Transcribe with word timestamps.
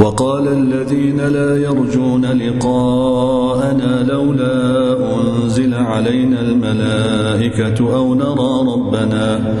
وقال 0.00 0.48
الذين 0.48 1.20
لا 1.20 1.56
يرجون 1.56 2.24
لقاءنا 2.24 4.06
لولا 4.12 4.96
أنزل 5.14 5.74
علينا 5.74 6.40
الملائكة 6.40 7.96
أو 7.96 8.14
نرى 8.14 8.72
ربنا 8.74 9.54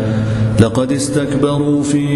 لقد 0.60 0.92
استكبروا 0.92 1.82
في 1.82 2.06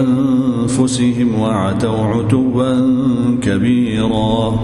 أنفسهم 0.00 1.40
وعتوا 1.40 1.98
عتوا 1.98 2.74
كبيرا 3.42 4.58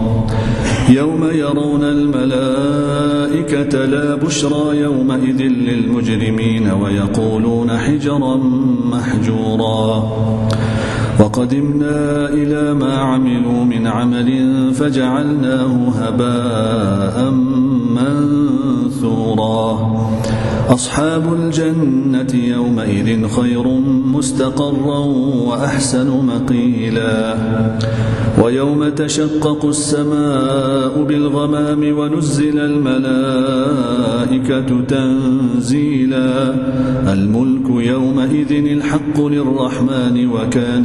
يوم 0.90 1.28
يرون 1.32 1.84
الملائكة 1.84 3.84
لا 3.84 4.14
بشرى 4.14 4.78
يومئذ 4.80 5.42
للمجرمين 5.42 6.70
ويقولون 6.70 7.70
حجرا 7.78 8.36
محجورا 8.84 10.12
وقدمنا 11.20 12.28
إلى 12.28 12.74
ما 12.74 12.94
عملوا 12.94 13.64
من 13.64 13.86
عمل 13.86 14.30
فجعلناه 14.74 15.88
هباء 15.88 17.30
منثورا. 17.98 19.64
أصحاب 20.68 21.32
الجنة 21.32 22.34
يومئذ 22.34 23.28
خير 23.28 23.68
مستقرا 24.14 24.98
وأحسن 25.48 26.26
مقيلا. 26.26 27.34
ويوم 28.42 28.88
تشقق 28.88 29.64
السماء 29.64 31.02
بالغمام 31.08 31.98
ونزل 31.98 32.58
الملائكة 32.58 34.00
تنزيلا. 34.88 36.54
الملك 37.12 37.68
يومئذ 37.70 38.52
الحق 38.52 39.20
للرحمن 39.20 40.26
وكان 40.26 40.84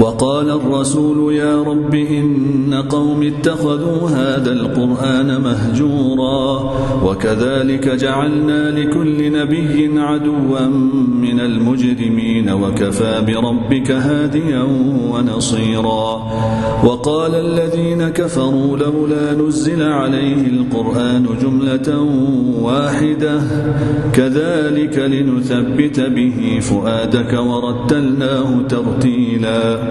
وقال 0.00 0.50
الرسول 0.50 1.34
يا 1.34 1.62
رب 1.62 1.94
إن 1.94 2.74
قوم 2.88 3.22
اتخذوا 3.22 4.08
هذا 4.10 4.52
القرآن 4.52 5.40
مهجورا 5.40 6.72
وكذلك 7.04 7.88
جعلنا 7.88 8.70
لكل 8.70 9.32
نبي 9.32 10.00
عدوا 10.00 10.66
من 11.20 11.40
المجرمين 11.40 12.50
وكفى 12.50 13.22
بربك 13.26 13.90
هاديا 13.90 14.62
ونصيرا 15.12 16.32
وقال 16.84 17.34
الذين 17.34 18.08
كفروا 18.08 18.76
لولا 18.76 19.34
نزل 19.34 19.82
عليه 19.82 20.46
القرآن 20.46 21.26
جملة 21.42 21.98
واحدة 22.62 23.40
كذلك 24.12 24.98
لنثبت 24.98 26.00
به 26.00 26.58
فؤادك 26.60 27.32
ورتلناه 27.46 28.62
ترتيلا 28.68 29.81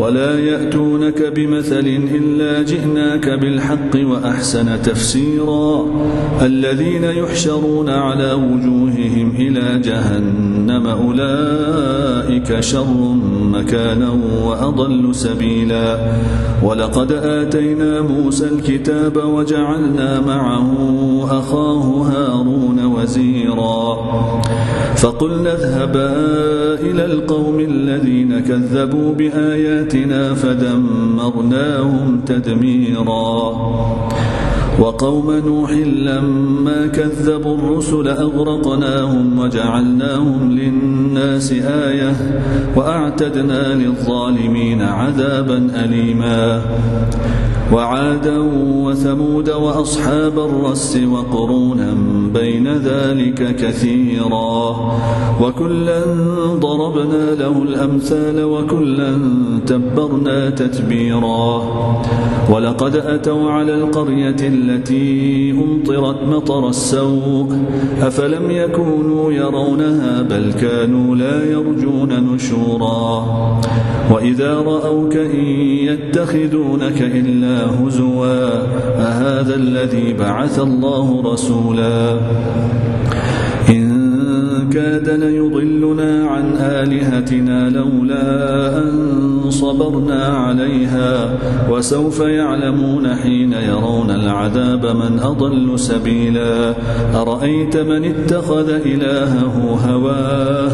ولا 0.00 0.38
يأتونك 0.38 1.22
بمثل 1.36 1.86
إلا 2.14 2.62
جئناك 2.62 3.28
بالحق 3.28 3.94
وأحسن 3.94 4.82
تفسيرا. 4.82 5.86
الذين 6.42 7.04
يحشرون 7.04 7.88
على 7.88 8.32
وجوههم 8.32 9.32
إلى 9.38 9.80
جهنم 9.84 10.86
أولئك 10.86 12.60
شر 12.60 13.16
مكانا 13.52 14.10
وأضل 14.44 15.14
سبيلا. 15.14 15.98
ولقد 16.62 17.12
آتينا 17.12 18.00
موسى 18.00 18.44
الكتاب 18.48 19.16
وجعلنا 19.16 20.20
معه 20.20 20.70
أخاه 21.30 21.84
هارون 22.12 22.84
وزيرا. 22.84 23.98
فقلنا 25.00 25.52
اذهبا 25.52 26.10
إلى 26.80 27.04
القوم 27.04 27.60
الذين 27.60 28.40
كذبوا 28.40 29.14
بآياتنا 29.14 30.34
فدمرناهم 30.34 32.20
تدميرا. 32.26 33.52
وقوم 34.80 35.32
نوح 35.46 35.70
لما 35.72 36.86
كذبوا 36.86 37.58
الرسل 37.58 38.08
أغرقناهم 38.08 39.38
وجعلناهم 39.38 40.52
للناس 40.52 41.52
آية 41.62 42.16
وأعتدنا 42.76 43.74
للظالمين 43.74 44.82
عذابا 44.82 45.84
أليما. 45.84 46.62
وعادا 47.72 48.38
وثمود 48.84 49.50
وأصحاب 49.50 50.38
الرس 50.38 50.98
وقرونا 51.12 51.94
بين 52.34 52.68
ذلك 52.68 53.56
كثيرا 53.56 54.76
وكلا 55.42 56.00
ضربنا 56.60 57.34
له 57.34 57.62
الأمثال 57.62 58.44
وكلا 58.44 59.18
تبرنا 59.66 60.50
تتبيرا 60.50 61.62
ولقد 62.50 62.96
أتوا 62.96 63.50
على 63.50 63.74
القرية 63.74 64.36
التي 64.40 65.50
أمطرت 65.50 66.22
مطر 66.22 66.68
السوء 66.68 67.58
أفلم 68.02 68.50
يكونوا 68.50 69.32
يرونها 69.32 70.22
بل 70.22 70.52
كانوا 70.52 71.16
لا 71.16 71.44
يرجون 71.44 72.34
نشورا 72.34 73.26
وإذا 74.10 74.54
رأوك 74.54 75.16
إن 75.16 75.44
يتخذونك 75.88 77.02
إلا 77.02 77.59
هزوا 77.66 78.36
أهذا 78.98 79.54
الذي 79.54 80.12
بعث 80.12 80.58
الله 80.58 81.22
رسولا. 81.32 82.18
كاد 84.72 85.08
ليضلنا 85.08 86.26
عن 86.26 86.56
آلهتنا 86.56 87.70
لولا 87.70 88.78
أن 88.78 89.40
صبرنا 89.48 90.24
عليها 90.24 91.38
وسوف 91.70 92.20
يعلمون 92.20 93.14
حين 93.14 93.52
يرون 93.52 94.10
العذاب 94.10 94.86
من 94.86 95.18
أضل 95.18 95.78
سبيلا 95.78 96.74
أرأيت 97.14 97.76
من 97.76 98.04
اتخذ 98.04 98.68
إلهه 98.70 99.78
هواه 99.88 100.70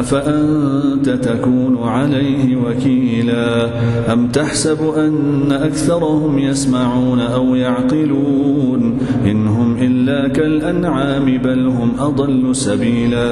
أفأنت 0.00 1.08
تكون 1.08 1.78
عليه 1.82 2.56
وكيلا 2.56 3.70
أم 4.12 4.28
تحسب 4.28 4.78
أن 4.96 5.52
أكثرهم 5.52 6.38
يسمعون 6.38 7.20
أو 7.20 7.54
يعقلون 7.54 8.98
إن 9.26 9.46
هم 9.46 9.76
إلا 9.80 10.28
كالأنعام 10.28 11.38
بل 11.38 11.66
هم 11.66 11.92
أضل 11.98 12.56
سبيلا 12.56 13.31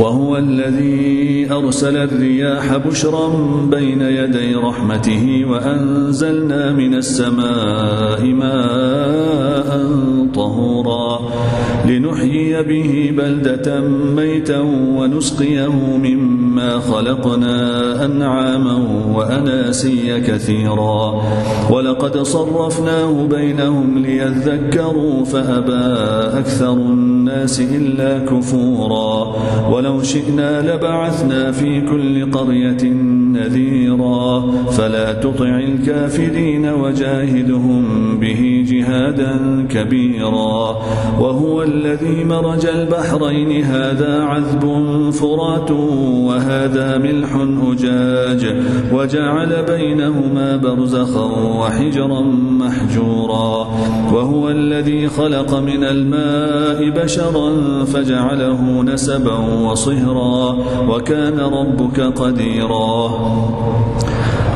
وهو 0.00 0.36
الذي 0.36 1.48
أرسل 1.52 1.96
الرياح 1.96 2.76
بشرا 2.76 3.28
بين 3.70 4.00
يدي 4.00 4.54
رحمته 4.54 5.44
وأنزلنا 5.48 6.72
من 6.72 6.94
السماء 6.94 8.24
ماء 8.24 9.86
طهورا 10.34 11.20
لنحيي 11.86 12.62
به 12.62 13.12
بلدة 13.16 13.80
ميتا 14.16 14.60
ونسقيه 14.96 15.96
مما 15.96 16.78
خلقنا 16.78 18.04
أنعاما 18.04 18.84
وأناسيا 19.14 20.18
كثيرا 20.18 21.22
ولقد 21.70 22.18
صرفناه 22.18 23.26
بينهم 23.30 23.98
ليذكروا 23.98 25.24
فأبى 25.24 25.84
أكثر 26.38 26.72
الناس 26.72 27.60
إلا 27.60 28.18
كفورا 28.18 29.36
ولو 29.82 30.02
شئنا 30.02 30.74
لبعثنا 30.74 31.52
في 31.52 31.80
كل 31.80 32.30
قرية 32.30 32.84
نذيرا. 33.32 34.52
فلا 34.70 35.12
تطع 35.12 35.58
الكافرين 35.58 36.66
وجاهدهم 36.66 37.82
به 38.20 38.66
جهادا 38.68 39.66
كبيرا. 39.70 40.76
وهو 41.20 41.62
الذي 41.62 42.24
مرج 42.24 42.66
البحرين. 42.66 43.64
هذا 43.64 44.22
عذب 44.22 44.64
فرات 45.10 45.70
وهذا 46.26 46.98
ملح 46.98 47.36
أجاج. 47.70 48.56
وجعل 48.92 49.64
بينهما 49.68 50.56
برزخا 50.56 51.26
وحجرا 51.60 52.20
محجورا. 52.60 53.68
وهو 54.12 54.50
الذي 54.50 55.08
خلق 55.08 55.54
من 55.54 55.84
الماء 55.84 57.02
بشرا 57.02 57.50
فجعله 57.84 58.82
نسبا 58.82 59.71
وصهرا 59.72 60.56
وكان 60.88 61.40
ربك 61.40 62.00
قديرا. 62.00 63.10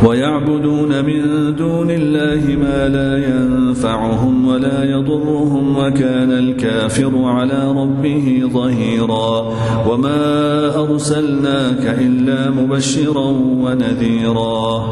ويعبدون 0.06 1.04
من 1.04 1.54
دون 1.56 1.90
الله 1.90 2.56
ما 2.56 2.88
لا 2.88 3.18
ينفعهم 3.28 4.48
ولا 4.48 4.84
يضرهم 4.84 5.76
وكان 5.76 6.30
الكافر 6.32 7.24
على 7.24 7.70
ربه 7.70 8.42
ظهيرا 8.52 9.52
وما 9.88 10.74
أرسلناك 10.76 11.96
إلا 12.00 12.50
مبشرا 12.50 13.26
ونذيرا 13.62 14.82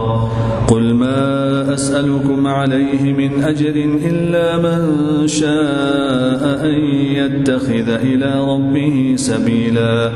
قل 0.69 0.95
ما 0.95 1.75
أسألكم 1.75 2.47
عليه 2.47 3.13
من 3.13 3.45
أجر 3.45 3.75
إلا 4.11 4.57
من 4.59 4.83
شاء 5.29 6.65
أن 6.65 6.75
يتخذ 7.15 7.89
إلى 7.89 8.41
ربه 8.49 9.13
سبيلا 9.17 10.11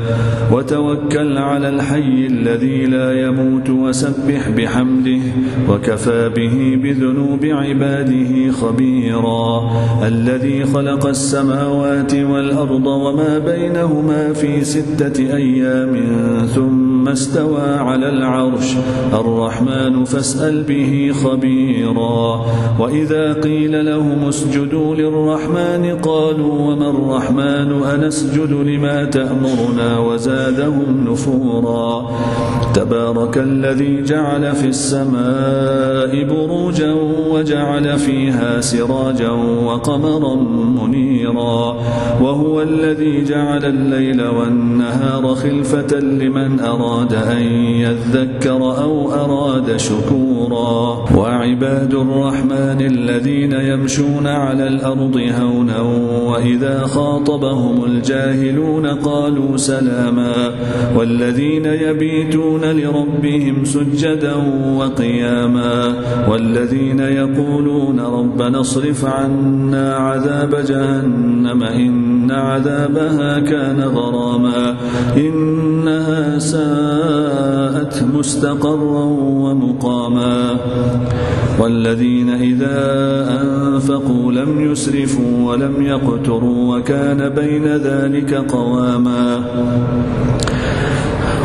وتوكل 0.51 1.37
على 1.37 1.69
الحي 1.69 2.27
الذي 2.27 2.85
لا 2.85 3.21
يموت 3.21 3.69
وسبح 3.69 4.49
بحمده 4.49 4.88
بحمده 4.89 5.21
وكفى 5.69 6.29
به 6.35 6.79
بذنوب 6.83 7.45
عباده 7.45 8.51
خبيرا 8.51 9.71
الذي 10.07 10.65
خلق 10.65 11.05
السماوات 11.05 12.15
والأرض 12.15 12.85
وما 12.85 13.39
بينهما 13.39 14.33
في 14.33 14.63
ستة 14.63 15.35
أيام 15.35 15.93
ثم 16.55 16.88
استوى 17.07 17.61
على 17.61 18.09
العرش. 18.09 18.75
الرحمن 19.13 20.03
فاسأل 20.03 20.63
به 20.63 21.11
خبيرا. 21.23 22.45
وإذا 22.79 23.33
قيل 23.33 23.85
لهم 23.85 24.27
اسجدوا 24.27 24.95
للرحمن 24.95 25.97
قالوا 26.01 26.53
وما 26.61 26.89
الرحمن؟ 26.89 27.83
أنسجد 27.83 28.51
لما 28.51 29.05
تأمرنا 29.05 29.99
وزادهم 29.99 31.07
نفورا. 31.11 32.09
تبارك 32.73 33.37
الذي 33.37 34.03
جعل 34.03 34.55
في 34.55 34.67
السماء 34.67 36.23
بروجا 36.23 36.93
وجعل 37.31 37.99
فيها 37.99 38.61
سراجا 38.61 39.31
وقمرا 39.65 40.35
منيرا. 40.81 41.77
وهو 42.21 42.61
الذي 42.61 43.23
جعل 43.23 43.65
الليل 43.65 44.27
والنهار 44.27 45.35
خلفة 45.35 45.99
لمن 45.99 46.59
أراد 46.59 46.88
أن 47.13 47.41
يذكر 47.61 48.61
أو 48.61 49.11
أراد 49.11 49.77
شكورا. 49.77 51.05
وعباد 51.15 51.93
الرحمن 51.93 52.81
الذين 52.81 53.51
يمشون 53.51 54.27
على 54.27 54.67
الأرض 54.67 55.21
هونا 55.41 55.81
وإذا 56.31 56.81
خاطبهم 56.85 57.85
الجاهلون 57.85 58.85
قالوا 58.85 59.57
سلاما. 59.57 60.33
والذين 60.97 61.65
يبيتون 61.65 62.61
لربهم 62.61 63.63
سجدا 63.63 64.35
وقياما. 64.77 65.93
والذين 66.31 66.99
يقولون 66.99 67.99
ربنا 67.99 68.61
اصرف 68.61 69.05
عنا 69.05 69.95
عذاب 69.95 70.55
جهنم 70.67 71.63
إن 71.63 72.31
عذابها 72.31 73.39
كان 73.39 73.81
غراما. 73.81 74.75
إنها 75.17 76.39
ساءت 76.79 78.03
مستقرا 78.15 79.03
ومقاما 79.43 80.57
والذين 81.59 82.29
إذا 82.29 82.77
أنفقوا 83.41 84.31
لم 84.31 84.71
يسرفوا 84.71 85.51
ولم 85.51 85.81
يقتروا 85.81 86.77
وكان 86.77 87.29
بين 87.29 87.65
ذلك 87.67 88.33
قواما 88.33 89.43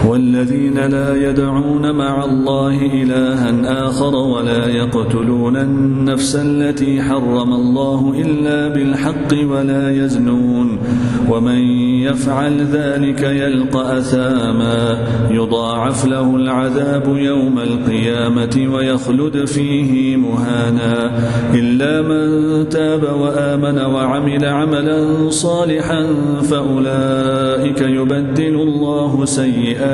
والذين 0.09 0.79
لا 0.79 1.31
يدعون 1.31 1.95
مع 1.95 2.25
الله 2.25 2.87
إلها 3.03 3.89
آخر 3.89 4.15
ولا 4.15 4.69
يقتلون 4.69 5.56
النفس 5.56 6.37
التي 6.37 7.03
حرم 7.03 7.53
الله 7.53 8.15
إلا 8.19 8.69
بالحق 8.69 9.35
ولا 9.51 9.91
يزنون 9.91 10.79
ومن 11.31 11.59
يفعل 12.03 12.67
ذلك 12.73 13.23
يلقى 13.23 13.99
أثاما 13.99 14.99
يضاعف 15.31 16.07
له 16.07 16.37
العذاب 16.37 17.17
يوم 17.17 17.59
القيامة 17.59 18.69
ويخلد 18.75 19.45
فيه 19.45 20.17
مهانا 20.17 21.11
إلا 21.55 22.03
من 22.03 22.69
تاب 22.69 23.03
وآمن 23.21 23.79
وعمل 23.79 24.45
عملا 24.45 25.31
صالحا 25.31 26.07
فأولئك 26.43 27.81
يبدل 27.81 28.55
الله 28.55 29.25
سيئات 29.25 29.94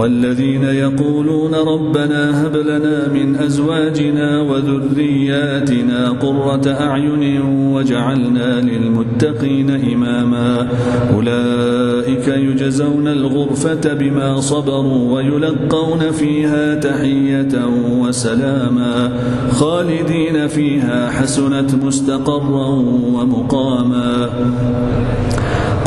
والذين 0.00 0.64
يقولون 0.64 1.54
ربنا 1.54 2.46
هب 2.46 2.56
لنا 2.56 3.08
من 3.08 3.36
أزواجنا 3.36 4.40
وذرياتنا 4.42 6.10
قرة 6.10 6.76
أعين 6.80 7.42
وجعلنا 7.74 8.60
للمتقين 8.60 9.70
إماما 9.70 10.68
أولئك 11.14 12.28
يجزون 12.28 13.08
الغرفة 13.08 13.94
بما 13.94 14.40
صبروا 14.40 15.14
ويلقون 15.14 16.10
فيها 16.10 16.74
تحية 16.74 17.66
وسلاما 18.00 19.12
خالدين 19.50 20.48
فيها 20.48 21.10
حسنت 21.10 21.74
مستقرا 21.74 22.68
ومقاما 23.14 24.30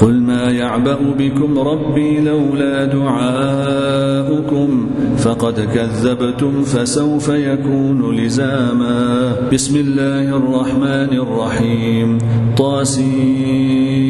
قل 0.04 0.14
ما 0.14 0.52
يعبأ 0.52 0.98
بكم 1.20 1.60
ربي 1.60 2.20
لولا 2.20 2.86
دعاؤكم 2.86 4.90
فقد 5.18 5.60
كذبتم 5.60 6.64
فسوف 6.64 7.30
يكون 7.30 8.16
لزاما. 8.16 9.36
بسم 9.54 9.78
الله 9.78 10.38
الرحمن 10.38 11.18
الرحيم. 11.18 12.18
طاسيم. 12.58 14.04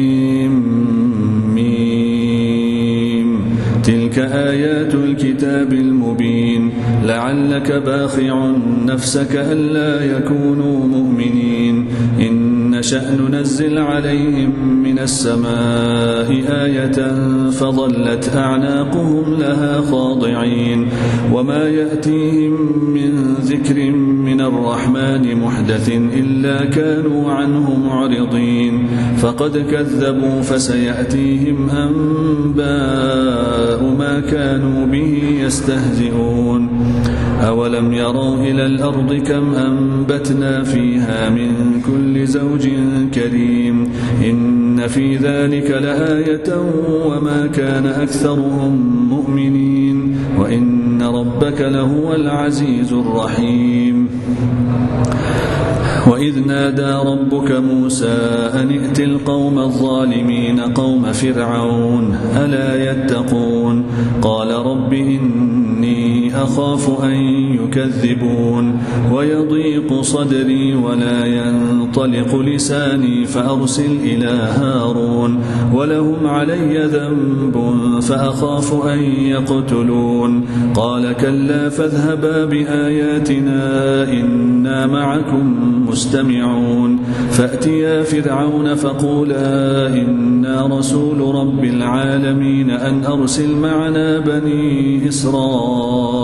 تلك 3.84 4.18
آيات 4.18 4.94
الكتاب 4.94 5.72
المبين. 5.72 6.70
لعلك 7.04 7.72
باخع 7.72 8.50
نفسك 8.86 9.36
ألا 9.36 10.18
يكونوا 10.18 10.86
مؤمنين. 10.86 11.86
إن 12.20 12.43
نشأ 12.84 13.16
ننزل 13.16 13.78
عليهم 13.78 14.82
من 14.82 14.98
السماء 14.98 16.28
آية 16.48 16.98
فظلت 17.50 18.36
أعناقهم 18.36 19.34
لها 19.34 19.80
خاضعين 19.80 20.88
وما 21.32 21.68
يأتيهم 21.68 22.52
من 22.94 23.34
ذكر 23.34 23.74
من 23.74 24.14
من 24.34 24.40
الرحمن 24.40 25.36
محدث 25.36 25.88
إلا 25.92 26.64
كانوا 26.64 27.32
عنه 27.32 27.78
معرضين 27.78 28.86
فقد 29.16 29.58
كذبوا 29.58 30.42
فسيأتيهم 30.42 31.70
أنباء 31.70 32.64
ما 33.98 34.20
كانوا 34.20 34.86
به 34.86 35.22
يستهزئون 35.40 36.68
أولم 37.40 37.92
يروا 37.92 38.36
إلى 38.36 38.66
الأرض 38.66 39.14
كم 39.14 39.54
أنبتنا 39.54 40.62
فيها 40.62 41.30
من 41.30 41.80
كل 41.86 42.26
زوج 42.26 42.66
كريم. 43.14 43.88
إن 44.24 44.86
في 44.86 45.16
ذلك 45.16 45.70
لآية 45.70 46.60
وما 47.06 47.46
كان 47.46 47.86
أكثرهم 47.86 49.06
مؤمنين. 49.08 50.16
وإن 50.38 51.02
ربك 51.02 51.60
لهو 51.60 52.14
العزيز 52.14 52.92
الرحيم. 52.92 54.08
وإذ 56.06 56.46
نادى 56.46 56.92
ربك 57.06 57.52
موسى 57.52 58.50
أن 58.54 58.68
ائت 58.68 59.00
القوم 59.00 59.58
الظالمين 59.58 60.60
قوم 60.60 61.12
فرعون 61.12 62.16
ألا 62.36 62.90
يتقون؟ 62.90 63.84
قال 64.22 64.66
رب 64.66 64.92
إني 64.92 66.13
أخاف 66.42 67.04
أن 67.04 67.14
يكذبون 67.54 68.78
ويضيق 69.12 70.00
صدري 70.00 70.74
ولا 70.74 71.26
ينطلق 71.26 72.36
لساني 72.36 73.24
فأرسل 73.24 73.96
إلى 74.04 74.48
هارون 74.60 75.40
ولهم 75.74 76.26
علي 76.26 76.86
ذنب 76.86 77.74
فأخاف 78.00 78.86
أن 78.86 78.98
يقتلون 79.04 80.44
قال 80.74 81.12
كلا 81.12 81.68
فاذهبا 81.68 82.44
بآياتنا 82.44 83.62
إنا 84.12 84.86
معكم 84.86 85.54
مستمعون 85.88 86.98
فأتيا 87.30 88.02
فرعون 88.02 88.74
فقولا 88.74 89.86
إنا 89.88 90.78
رسول 90.78 91.34
رب 91.34 91.64
العالمين 91.64 92.70
أن 92.70 93.04
أرسل 93.04 93.56
معنا 93.56 94.18
بني 94.18 95.08
إسرائيل 95.08 96.23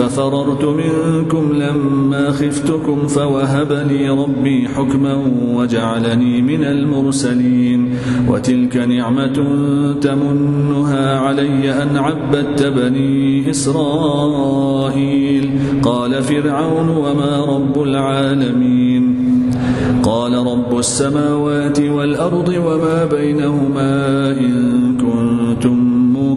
ففررت 0.00 0.64
منكم 0.64 1.52
لما 1.52 2.30
خفتكم 2.30 3.06
فوهب 3.06 3.72
لي 3.72 4.08
ربي 4.08 4.68
حكما 4.68 5.22
وجعلني 5.54 6.42
من 6.42 6.64
المرسلين 6.64 7.94
وتلك 8.28 8.76
نعمة 8.76 9.46
تمنها 10.00 11.18
علي 11.18 11.82
أن 11.82 11.96
عبدت 11.96 12.62
بني 12.62 13.50
إسرائيل. 13.50 15.50
قال 15.82 16.22
فرعون 16.22 16.88
وما 16.88 17.44
رب 17.44 17.82
العالمين. 17.82 19.16
قال 20.02 20.32
رب 20.32 20.78
السماوات 20.78 21.80
والأرض 21.80 22.48
وما 22.48 23.04
بينهما 23.04 24.30
إن 24.30 24.96
كنتم 24.96 25.89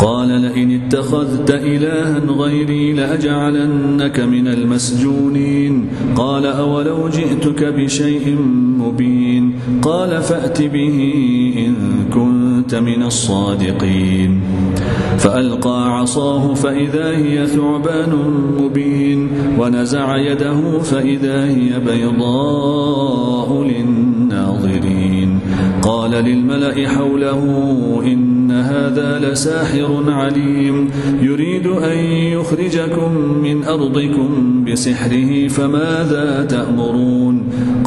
قال 0.00 0.28
لئن 0.28 0.80
اتخذت 0.80 1.50
إلها 1.50 2.18
غيري 2.18 2.92
لأجعلنك 2.92 4.20
من 4.20 4.48
المسجونين. 4.48 5.86
قال 6.16 6.46
أولو 6.46 7.08
جئتك 7.08 7.64
بشيء 7.64 8.36
مبين؟ 8.78 9.52
قال 9.82 10.22
فأت 10.22 10.62
به 10.62 11.14
إن 11.58 11.74
كنت 12.14 12.74
من 12.74 13.02
الصادقين. 13.02 14.40
فألقى 15.18 15.98
عصاه 15.98 16.54
فإذا 16.54 17.16
هي 17.16 17.46
ثعبان 17.46 18.12
مبين. 18.60 19.28
ونزع 19.58 20.16
يده 20.16 20.78
فإذا 20.78 21.44
هي 21.44 21.80
بيضاء 21.86 23.62
للناظرين. 23.62 24.99
قال 25.82 26.10
للملأ 26.10 26.88
حوله 26.88 27.42
إن 28.04 28.50
هذا 28.50 29.18
لساحر 29.18 30.04
عليم. 30.08 30.90
يريد 31.22 31.66
أن 31.66 31.98
يخرجكم 32.36 33.12
من 33.42 33.64
أرضكم 33.64 34.64
بسحره 34.64 35.48
فماذا 35.48 36.46
تأمرون؟ 36.50 37.39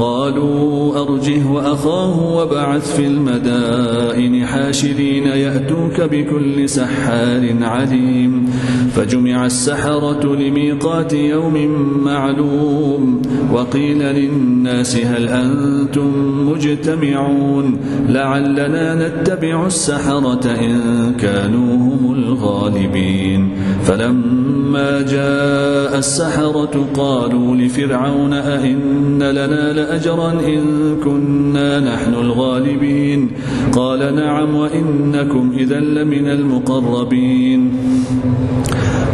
قالوا 0.03 1.01
أرجه 1.01 1.47
وأخاه 1.47 2.35
وبعث 2.35 2.95
في 2.95 3.07
المدائن 3.07 4.45
حاشرين 4.45 5.27
يأتوك 5.27 6.01
بكل 6.01 6.69
سحار 6.69 7.55
عليم. 7.61 8.49
فجمع 8.95 9.45
السحرة 9.45 10.35
لميقات 10.35 11.13
يوم 11.13 11.67
معلوم. 12.03 13.21
وقيل 13.53 13.99
للناس 13.99 14.97
هل 14.97 15.27
أنتم 15.27 16.11
مجتمعون؟ 16.51 17.77
لعلنا 18.09 19.07
نتبع 19.07 19.65
السحرة 19.67 20.45
إن 20.45 20.79
كانوا 21.19 21.75
هم 21.75 22.13
الغالبين. 22.13 23.49
فلما 23.83 25.01
جاء 25.01 25.97
السحرة 25.97 26.87
قالوا 26.97 27.55
لفرعون 27.55 28.33
أئن 28.33 29.23
لنا 29.23 29.92
لأجرا 29.93 30.31
إن 30.31 30.95
كنا 31.03 31.79
نحن 31.79 32.13
الغالبين. 32.13 33.31
قال 33.73 34.15
نعم 34.15 34.55
وإنكم 34.55 35.53
إذا 35.57 35.79
لمن 35.79 36.27
المقربين. 36.27 37.71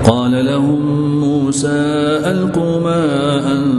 قال 0.08 0.46
لهم 0.46 0.82
موسى 1.20 1.80
ألقوا 2.32 2.80
ما 2.80 3.04
أنتم 3.52 3.79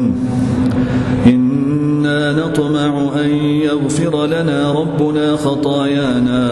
نطمع 2.21 3.11
أن 3.25 3.29
يغفر 3.45 4.25
لنا 4.25 4.71
ربنا 4.71 5.35
خطايانا 5.35 6.47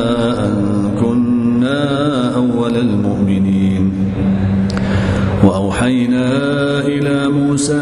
أن 0.45 0.55
كنا 1.01 2.35
أول 2.35 2.77
المؤمنين. 2.77 3.91
وأوحينا 5.43 6.27
إلى 6.79 7.27
موسى 7.27 7.81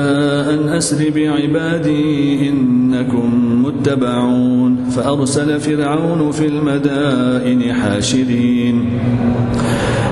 أن 0.53 0.69
أسر 0.69 1.11
بعبادي 1.15 2.49
إنكم 2.49 3.63
متبعون. 3.65 4.89
فأرسل 4.89 5.59
فرعون 5.59 6.31
في 6.31 6.45
المدائن 6.45 7.73
حاشرين. 7.73 8.85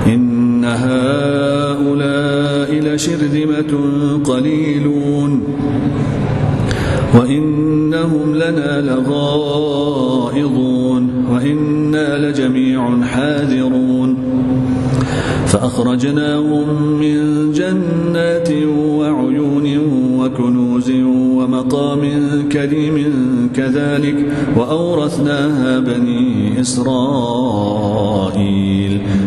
إن 0.07 0.65
هؤلاء 0.65 2.71
لشرذمة 2.71 3.71
قليلون. 4.23 5.43
وإنهم 7.15 8.35
لنا 8.35 8.81
لغائظون 8.81 10.45
وإنا 11.31 12.17
لجميع 12.17 13.01
حاذرون. 13.01 14.17
فأخرجناهم 15.47 16.67
من 16.99 17.51
جنات 17.51 18.49
وعيون 18.77 19.77
وكنوز 20.19 20.91
ومقام 21.37 22.01
كريم 22.51 22.95
كذلك 23.55 24.31
وأورثناها 24.57 25.79
بني 25.79 26.61
إسرائيل 26.61 28.55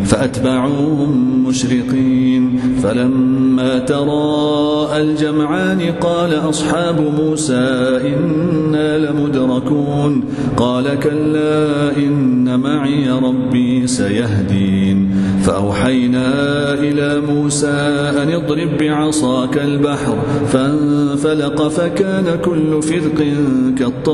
فأتبعوهم 0.05 1.45
مشرقين 1.49 2.59
فلما 2.83 3.79
تراءى 3.79 5.03
الجمعان 5.03 5.81
قال 6.01 6.35
أصحاب 6.35 7.01
موسى 7.21 8.01
إنا 8.05 8.99
لمدركون 8.99 10.25
قال 10.57 11.01
كلا 11.01 11.97
إن 11.97 12.61
معي 12.61 13.11
ربي 13.11 13.87
سيهدين 13.87 15.11
فأوحينا 15.43 16.29
إلى 16.75 17.21
موسى 17.21 17.77
أن 18.23 18.31
اضرب 18.33 18.79
بعصاك 18.81 19.59
البحر 19.59 20.19
فانفلق 20.53 21.69
فكان 21.69 22.39
كل 22.45 22.83
فرق 22.83 23.27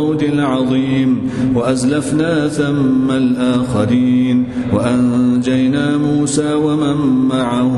كالطود 0.05 0.23
العظيم 0.23 1.31
وأزلفنا 1.55 2.49
ثم 2.49 3.11
الآخرين 3.11 4.45
وأنجينا 4.73 5.97
موسى 5.97 6.55
ومن 6.55 7.29
معه 7.29 7.77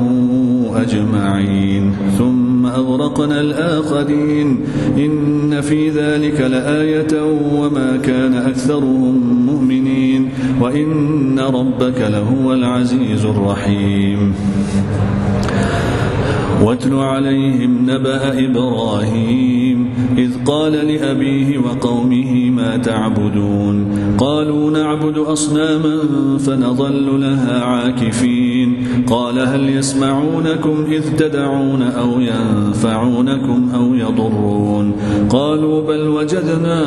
أجمعين. 0.75 1.93
ثم 2.17 2.65
أغرقنا 2.65 3.41
الآخرين 3.41 4.59
إن 4.97 5.61
في 5.61 5.89
ذلك 5.89 6.41
لآية 6.41 7.23
وما 7.55 7.97
كان 7.97 8.33
أكثرهم 8.33 9.45
مؤمنين 9.45 10.29
وإن 10.61 11.39
ربك 11.39 12.01
لهو 12.01 12.53
العزيز 12.53 13.25
الرحيم. 13.25 14.33
واتل 16.63 16.93
عليهم 16.93 17.89
نبأ 17.89 18.45
إبراهيم 18.45 19.89
إذ 20.17 20.31
قال 20.45 20.71
لأبيه 20.71 21.57
وقومه 21.57 22.49
ما 22.49 22.77
تعبدون؟ 22.77 23.87
قالوا 24.17 24.71
نعبد 24.71 25.17
أصناما 25.17 25.97
فنظل 26.39 27.21
لها 27.21 27.63
عاكفين. 27.63 28.87
قال 29.07 29.39
هل 29.39 29.69
يسمعونكم 29.69 30.85
إذ 30.91 31.15
تدعون 31.15 31.81
أو 31.81 32.19
ينفعونكم 32.19 33.69
أو 33.75 33.95
يضرون؟ 33.95 34.93
قالوا 35.29 35.81
بل 35.87 36.07
وجدنا 36.07 36.83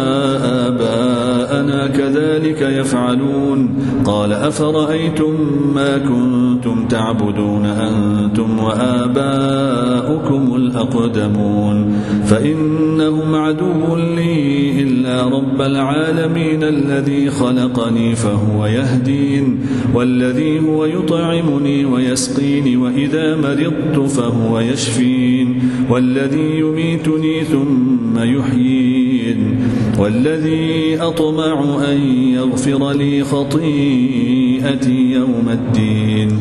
آباءنا 0.69 1.87
كذلك 1.87 2.63
يفعلون. 2.63 3.69
قال 4.05 4.33
أفرأيتم 4.33 5.35
ما 5.75 5.99
كنتم 5.99 6.89
تعبدون 6.89 7.67
أنتم 7.67 8.59
وآباؤكم 8.59 9.60
الأقدمون 10.71 12.03
فإنهم 12.25 13.35
عدو 13.35 13.97
لي 13.97 14.83
إلا 14.83 15.29
رب 15.29 15.61
العالمين 15.61 16.63
الذي 16.63 17.31
خلقني 17.31 18.15
فهو 18.17 18.67
يهدين 18.67 19.59
والذي 19.95 20.61
هو 20.61 20.85
يطعمني 20.85 21.85
ويسقيني 21.85 22.77
وإذا 22.77 23.37
مرضت 23.37 24.11
فهو 24.11 24.61
يشفين 24.61 25.63
والذي 25.91 26.59
يميتني 26.59 27.45
ثم 27.45 28.19
يحيين 28.19 29.57
والذي 29.99 30.99
أطمع 31.01 31.65
أن 31.91 32.01
يغفر 32.35 32.93
لي 32.93 33.25
خطيئتي 33.25 35.13
يوم 35.13 35.49
الدين 35.49 36.41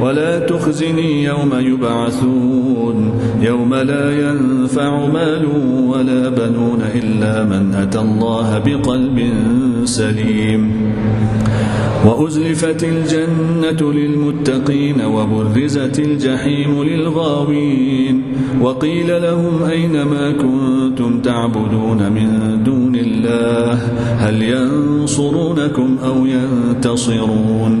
ولا 0.00 0.38
تخزني 0.38 1.24
يوم 1.24 1.50
يبعثون 1.54 3.12
يوم 3.42 3.74
لا 3.74 4.28
ينفع 4.28 5.06
مال 5.06 5.46
ولا 5.86 6.28
بنون 6.28 6.82
إلا 6.94 7.44
من 7.44 7.74
أتى 7.74 7.98
الله 7.98 8.58
بقلب 8.58 9.32
سليم 9.84 10.92
وأزلفت 12.06 12.84
الجنة 12.84 13.92
للمتقين 13.92 15.04
وبرزت 15.04 15.98
الجحيم 15.98 16.82
للغاوين 16.82 18.22
وقيل 18.60 19.22
لهم 19.22 19.62
أين 19.62 20.02
ما 20.02 20.32
كنتم 20.32 21.20
تعبدون 21.20 22.12
من 22.12 22.60
دون 22.64 22.96
الله 22.96 23.72
هل 24.18 24.42
ينصرونكم 24.42 25.96
أو 26.04 26.26
ينتصرون 26.26 27.80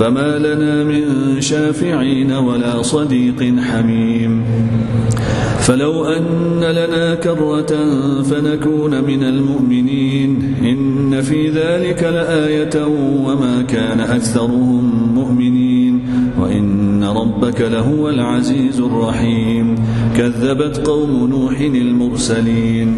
فما 0.00 0.38
لنا 0.38 0.84
من 0.84 1.04
شافعين 1.40 2.32
ولا 2.32 2.82
صديق 2.82 3.54
حميم. 3.58 4.44
فلو 5.60 6.04
أن 6.04 6.60
لنا 6.60 7.14
كرة 7.14 7.72
فنكون 8.22 9.04
من 9.04 9.22
المؤمنين. 9.24 10.54
إن 10.62 11.20
في 11.20 11.48
ذلك 11.48 12.02
لآية 12.02 12.86
وما 13.26 13.62
كان 13.68 14.00
أكثرهم 14.00 14.99
ربك 17.12 17.60
لهو 17.60 18.08
العزيز 18.08 18.80
الرحيم. 18.80 19.74
كذبت 20.16 20.88
قوم 20.88 21.28
نوح 21.30 21.60
المرسلين. 21.60 22.96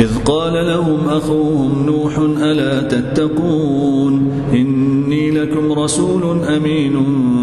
إذ 0.00 0.18
قال 0.24 0.52
لهم 0.52 0.98
أخوهم 1.08 1.86
نوح 1.86 2.18
ألا 2.18 2.82
تتقون؟ 2.82 4.30
إني 4.52 5.30
لكم 5.30 5.72
رسول 5.72 6.44
أمين 6.44 6.96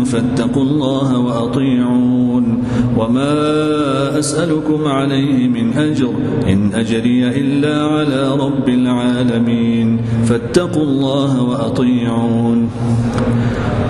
فاتقوا 0.05 0.63
الله 0.63 1.19
وأطيعون. 1.19 2.63
وما 2.97 4.19
أسألكم 4.19 4.87
عليه 4.87 5.47
من 5.47 5.73
أجر 5.73 6.13
إن 6.47 6.73
أجري 6.73 7.27
إلا 7.27 7.85
على 7.85 8.31
رب 8.39 8.69
العالمين 8.69 10.01
فاتقوا 10.25 10.83
الله 10.83 11.43
وأطيعون 11.43 12.69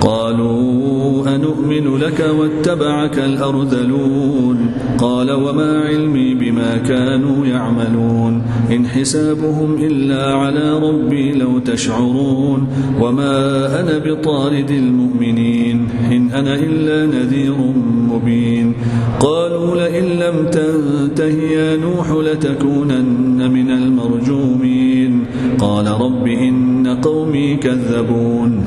قالوا 0.00 1.34
أنؤمن 1.34 1.96
لك 1.96 2.24
واتبعك 2.38 3.18
الأرذلون 3.18 4.63
قال 4.98 5.32
وما 5.32 5.80
علمي 5.80 6.34
بما 6.34 6.76
كانوا 6.76 7.46
يعملون 7.46 8.42
إن 8.72 8.86
حسابهم 8.86 9.74
إلا 9.80 10.34
على 10.34 10.78
ربي 10.78 11.32
لو 11.32 11.58
تشعرون 11.58 12.66
وما 13.00 13.66
أنا 13.80 13.98
بطارد 13.98 14.70
المؤمنين 14.70 15.88
إن 16.12 16.30
أنا 16.30 16.54
إلا 16.54 17.06
نذير 17.06 17.56
مبين 18.10 18.72
قالوا 19.20 19.76
لئن 19.76 20.04
لم 20.04 20.46
تنته 20.50 21.42
يا 21.42 21.76
نوح 21.76 22.10
لتكونن 22.10 23.50
من 23.50 23.70
المرجومين 23.70 25.24
قال 25.58 25.86
رب 25.86 26.26
إن 26.26 26.73
قومي 26.88 27.56
كذبون. 27.56 28.64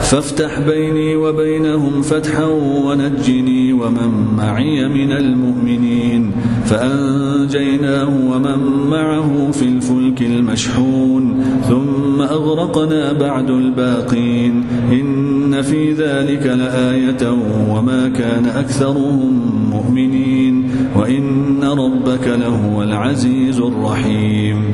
فافتح 0.00 0.60
بيني 0.60 1.16
وبينهم 1.16 2.02
فتحا 2.02 2.44
ونجني 2.84 3.72
ومن 3.72 4.34
معي 4.36 4.88
من 4.88 5.12
المؤمنين. 5.12 6.32
فأنجيناه 6.64 8.08
ومن 8.08 8.88
معه 8.90 9.50
في 9.52 9.62
الفلك 9.62 10.22
المشحون. 10.22 11.44
ثم 11.68 12.22
أغرقنا 12.22 13.12
بعد 13.12 13.50
الباقين. 13.50 14.64
إن 14.92 15.62
في 15.62 15.92
ذلك 15.92 16.46
لآية 16.46 17.36
وما 17.70 18.08
كان 18.08 18.46
أكثرهم 18.46 19.40
مؤمنين. 19.70 20.70
وإن 20.96 21.64
ربك 21.64 22.28
لهو 22.28 22.82
العزيز 22.82 23.60
الرحيم. 23.60 24.64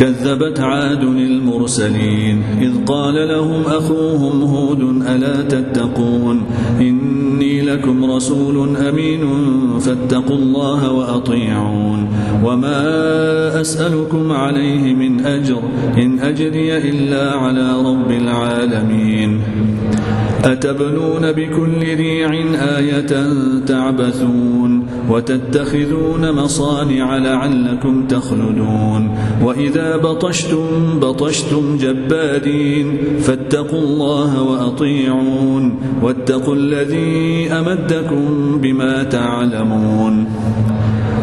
كذبت 0.00 0.60
عاد 0.60 1.02
المرسلين 1.02 2.42
إذ 2.60 2.84
قال 2.86 3.28
لهم 3.28 3.62
أخوهم 3.66 4.42
هود 4.42 4.80
ألا 5.08 5.42
تتقون 5.42 6.42
إني 6.80 7.60
لكم 7.60 8.10
رسول 8.10 8.76
أمين 8.76 9.28
فاتقوا 9.80 10.36
الله 10.36 10.92
وأطيعون 10.92 12.08
وما 12.44 12.80
أسألكم 13.60 14.32
عليه 14.32 14.94
من 14.94 15.20
أجر 15.26 15.62
إن 15.96 16.18
أجري 16.18 16.76
إلا 16.76 17.36
على 17.36 17.72
رب 17.72 18.10
العالمين 18.10 19.40
أتبنون 20.44 21.32
بكل 21.32 21.96
ريع 21.96 22.30
آية 22.78 23.26
تعبثون 23.66 24.86
وتتخذون 25.10 26.32
مصانع 26.32 27.16
لعلكم 27.16 28.06
تخلدون 28.06 29.18
وإذا 29.42 29.96
بطشتم 29.96 31.00
بطشتم 31.00 31.76
جبادين 31.76 32.98
فاتقوا 33.20 33.78
الله 33.78 34.42
وأطيعون 34.42 35.74
واتقوا 36.02 36.54
الذي 36.54 37.48
أمدكم 37.52 38.58
بما 38.62 39.02
تعلمون 39.02 40.26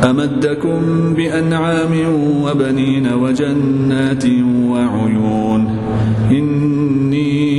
أمدكم 0.10 0.80
بأنعام 1.14 1.92
وبنين 2.44 3.14
وجنات 3.14 4.26
وعيون 4.70 5.78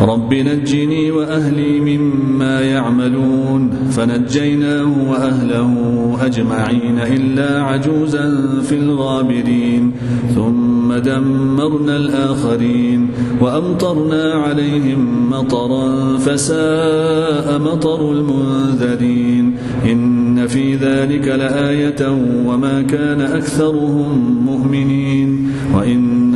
رب 0.00 0.34
نجني 0.34 1.10
وأهلي 1.10 1.80
مما 1.80 2.60
يعملون 2.60 3.70
فنجيناه 3.90 5.10
وأهله 5.10 5.74
أجمعين 6.20 6.98
إلا 6.98 7.62
عجوزا 7.62 8.42
في 8.62 8.74
الغابرين 8.74 9.92
ثم 10.34 10.94
دمرنا 10.94 11.96
الآخرين 11.96 13.08
وأمطرنا 13.40 14.32
عليهم 14.32 15.30
مطرا 15.30 16.16
فساء 16.18 17.58
مطر 17.58 18.12
المنذرين 18.12 19.56
إن 19.84 20.46
في 20.46 20.74
ذلك 20.74 21.28
لآية 21.28 22.10
وما 22.46 22.82
كان 22.82 23.20
أكثرهم 23.20 24.42
مؤمنين 24.46 25.50
وإن 25.74 26.27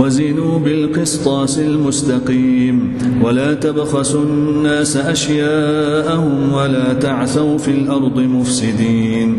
وزنوا 0.00 0.58
بالقسطاس 0.58 1.58
المستقيم 1.58 2.98
ولا 3.22 3.54
تبخسوا 3.54 4.24
الناس 4.24 4.96
أشياءهم 4.96 6.52
ولا 6.52 6.92
تعثوا 6.92 7.58
في 7.58 7.70
الأرض 7.70 8.18
مفسدين. 8.18 9.38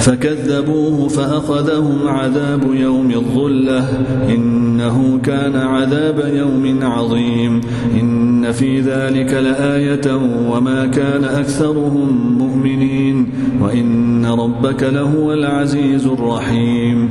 فكذبوه 0.00 1.08
فأخذهم 1.08 2.08
عذاب 2.08 2.74
يوم 2.74 3.10
الظلة. 3.10 3.88
إنه 4.34 5.20
كان 5.22 5.56
عذاب 5.56 6.32
يوم 6.34 6.78
عظيم. 6.82 7.60
إن 8.00 8.52
في 8.52 8.80
ذلك 8.80 9.34
لآية 9.34 10.16
وما 10.50 10.86
كان 10.86 11.24
أكثرهم 11.24 12.38
مؤمنين. 12.38 13.26
وإن 13.62 14.26
ربك 14.26 14.82
لهو 14.82 15.32
العزيز 15.32 16.06
الرحيم. 16.06 17.10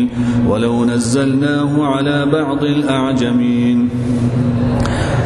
ولو 0.51 0.85
نزلناه 0.85 1.85
على 1.85 2.25
بعض 2.25 2.63
الأعجمين 2.63 3.89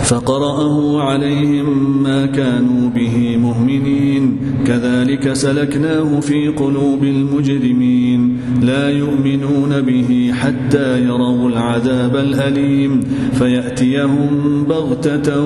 فقرأه 0.03 1.01
عليهم 1.01 2.03
ما 2.03 2.25
كانوا 2.25 2.89
به 2.89 3.37
مؤمنين 3.37 4.37
كذلك 4.67 5.33
سلكناه 5.33 6.19
في 6.19 6.47
قلوب 6.47 7.03
المجرمين 7.03 8.37
لا 8.61 8.89
يؤمنون 8.89 9.81
به 9.81 10.31
حتى 10.33 11.01
يروا 11.01 11.49
العذاب 11.49 12.15
الأليم 12.15 13.01
فيأتيهم 13.33 14.63
بغتة 14.69 15.41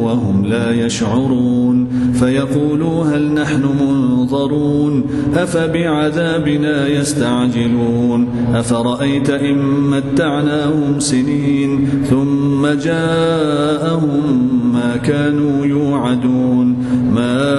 وهم 0.00 0.44
لا 0.46 0.70
يشعرون 0.70 1.88
فيقولوا 2.12 3.04
هل 3.04 3.34
نحن 3.34 3.62
منظرون 3.80 5.04
أفبعذابنا 5.36 6.88
يستعجلون 6.88 8.28
أفرأيت 8.54 9.30
إن 9.30 9.58
متعناهم 9.90 11.00
سنين 11.00 11.88
ثم 12.10 12.66
جاءهم 12.66 14.50
ما 14.72 14.96
كانوا 14.96 15.66
يوعدون 15.66 16.76
ما 17.14 17.54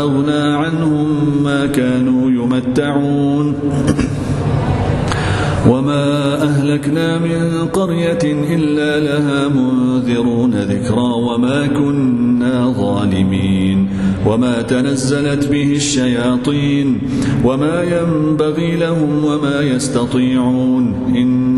أغنى 0.00 0.37
عنهم 0.42 1.06
ما 1.44 1.66
كانوا 1.66 2.30
يمتعون. 2.30 3.54
وما 5.68 6.42
أهلكنا 6.42 7.18
من 7.18 7.66
قرية 7.66 8.18
إلا 8.24 9.00
لها 9.00 9.48
منذرون 9.48 10.54
ذكرى 10.54 11.12
وما 11.14 11.66
كنا 11.66 12.74
ظالمين. 12.78 13.88
وما 14.26 14.62
تنزلت 14.62 15.48
به 15.48 15.72
الشياطين. 15.72 16.98
وما 17.44 17.82
ينبغي 17.82 18.76
لهم 18.76 19.24
وما 19.24 19.60
يستطيعون. 19.60 20.94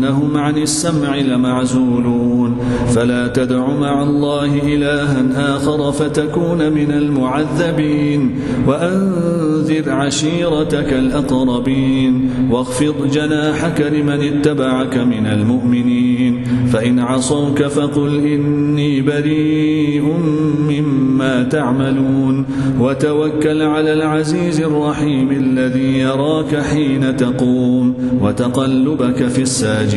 إنهم 0.01 0.37
عن 0.37 0.57
السمع 0.57 1.15
لمعزولون. 1.15 2.57
فلا 2.95 3.27
تدع 3.27 3.67
مع 3.67 4.03
الله 4.03 4.75
إلها 4.75 5.55
آخر 5.55 5.91
فتكون 5.91 6.73
من 6.73 6.91
المعذبين. 6.91 8.35
وأنذر 8.67 9.89
عشيرتك 9.91 10.93
الأقربين. 10.93 12.29
واخفض 12.51 13.11
جناحك 13.13 13.81
لمن 13.81 14.21
اتبعك 14.21 14.97
من 14.97 15.25
المؤمنين. 15.25 16.43
فإن 16.73 16.99
عصوك 16.99 17.63
فقل 17.63 18.25
إني 18.25 19.01
بريء 19.01 20.13
مما 20.69 21.43
تعملون. 21.43 22.45
وتوكل 22.79 23.61
على 23.61 23.93
العزيز 23.93 24.61
الرحيم 24.61 25.31
الذي 25.31 25.99
يراك 25.99 26.55
حين 26.55 27.17
تقوم. 27.17 27.93
وتقلبك 28.21 29.27
في 29.27 29.41
الساجدين. 29.41 29.90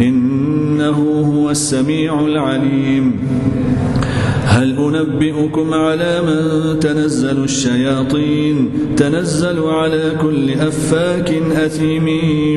إنه 0.00 0.98
هو 1.34 1.50
السميع 1.50 2.20
العليم. 2.20 3.12
هل 4.50 4.76
أنبئكم 4.78 5.74
على 5.74 6.20
من 6.22 6.78
تنزل 6.80 7.44
الشياطين؟ 7.44 8.70
تنزل 8.96 9.62
على 9.62 10.12
كل 10.22 10.50
أفاك 10.50 11.30
أثيم 11.52 12.08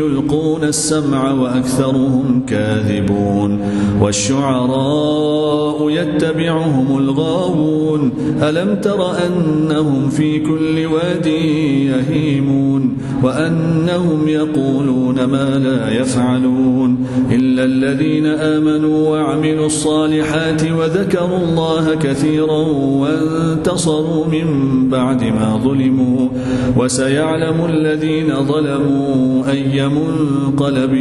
يلقون 0.02 0.64
السمع 0.64 1.32
وأكثرهم 1.32 2.46
كاذبون. 2.48 3.60
والشعراء 4.02 5.90
يتبعهم 5.90 6.98
الغاوون. 6.98 8.12
ألم 8.42 8.76
تر 8.76 9.12
أنهم 9.28 10.10
في 10.10 10.40
كل 10.40 10.86
واد 10.86 11.26
يهيمون؟ 11.26 12.98
وأنهم 13.24 14.28
يقولون 14.28 15.24
ما 15.24 15.60
لا 15.60 16.02
يفعلون. 16.02 17.06
إلا 17.32 17.64
الذين 17.64 18.26
آمنوا 18.26 19.10
وعملوا 19.10 19.66
الصالحات 19.66 20.62
وذكروا 20.72 21.38
الله 21.38 21.83
كثيرا 21.90 22.68
وانتصروا 22.78 24.26
من 24.26 24.48
بعد 24.90 25.24
ما 25.24 25.60
ظلموا. 25.64 26.30
وسيعلم 26.78 27.66
الذين 27.66 28.46
ظلموا 28.46 29.52
أي 29.52 29.90
منقلب 29.90 30.94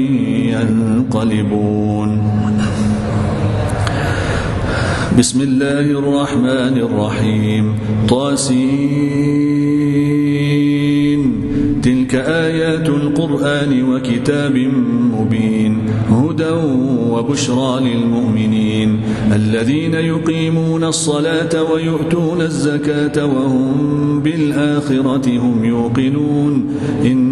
ينقلبون. 0.53 2.23
بسم 5.19 5.41
الله 5.41 5.81
الرحمن 5.81 6.75
الرحيم. 6.79 7.79
طاسين. 8.09 9.52
تلك 11.83 12.15
آيات 12.15 12.89
القرآن 12.89 13.83
وكتاب 13.83 14.57
مبين 15.19 15.79
هدى 16.11 16.55
وبشرى 17.11 17.81
للمؤمنين. 17.81 19.01
الذين 19.35 19.95
يقيمون 19.95 20.85
الصلاة 20.85 21.73
ويؤتون 21.73 22.41
الزكاة 22.41 23.27
وهم 23.27 24.21
بالآخرة 24.21 25.39
هم 25.39 25.65
يوقنون. 25.65 26.77
إن 27.05 27.32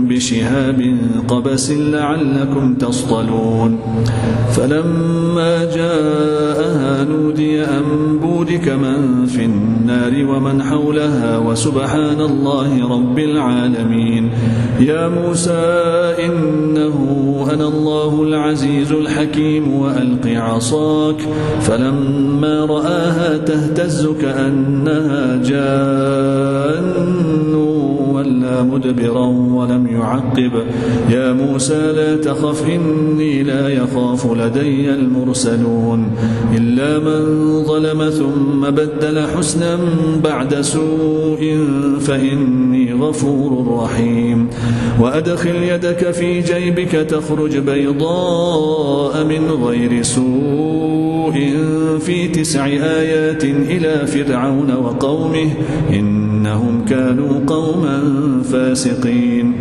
بشهاب 0.11 0.97
قبس 1.27 1.71
لعلكم 1.71 2.73
تصطلون. 2.73 3.79
فلما 4.51 5.65
جاءها 5.65 7.03
نودي 7.03 7.63
أن 7.63 7.83
بورك 8.21 8.69
من 8.69 9.25
في 9.25 9.45
النار 9.45 10.25
ومن 10.25 10.63
حولها 10.63 11.37
وسبحان 11.37 12.21
الله 12.21 12.89
رب 12.95 13.19
العالمين. 13.19 14.29
يا 14.79 15.07
موسى 15.07 15.63
إنه 16.25 16.97
أنا 17.53 17.67
الله 17.67 18.23
العزيز 18.23 18.91
الحكيم 18.91 19.73
وألق 19.73 20.27
عصاك. 20.27 21.17
فلما 21.61 22.65
رآها 22.65 23.37
تهتز 23.37 24.07
كأنها 24.21 25.35
جان. 25.43 27.30
ولا 28.21 28.63
مدبرا 28.63 29.25
ولم 29.25 29.87
يعقب. 29.87 30.51
يا 31.09 31.33
موسى 31.33 31.91
لا 31.91 32.15
تخف 32.15 32.65
إني 32.69 33.43
لا 33.43 33.69
يخاف 33.69 34.31
لدي 34.31 34.93
المرسلون. 34.93 36.11
إلا 36.57 36.99
من 36.99 37.23
ظلم 37.63 38.09
ثم 38.09 38.69
بدل 38.69 39.27
حسنا 39.37 39.79
بعد 40.23 40.61
سوء 40.61 41.57
فإني 41.99 42.93
غفور 42.93 43.81
رحيم. 43.83 44.47
وأدخل 44.99 45.55
يدك 45.55 46.11
في 46.11 46.39
جيبك 46.39 46.91
تخرج 46.91 47.57
بيضاء 47.57 49.23
من 49.23 49.51
غير 49.63 50.03
سوء. 50.03 50.71
في 51.99 52.27
تسع 52.27 52.65
آيات 52.65 53.43
إلى 53.43 54.07
فرعون 54.07 54.73
وقومه 54.73 55.49
إنهم 56.41 56.85
كانوا 56.85 57.45
قوما 57.47 58.01
فاسقين. 58.51 59.53